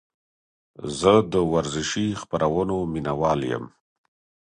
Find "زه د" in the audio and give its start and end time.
0.99-1.35